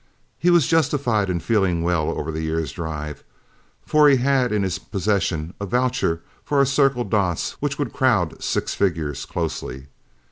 He 0.39 0.49
was 0.49 0.65
justified 0.65 1.29
in 1.29 1.39
feeling 1.41 1.83
well 1.83 2.09
over 2.17 2.31
the 2.31 2.41
year's 2.41 2.71
drive, 2.71 3.23
for 3.85 4.09
he 4.09 4.15
had 4.17 4.51
in 4.51 4.63
his 4.63 4.79
possession 4.79 5.53
a 5.61 5.67
voucher 5.67 6.23
for 6.43 6.57
our 6.57 6.65
Circle 6.65 7.03
Dots 7.03 7.51
which 7.59 7.77
would 7.77 7.93
crowd 7.93 8.41
six 8.41 8.73
figures 8.73 9.27
closely. 9.27 9.89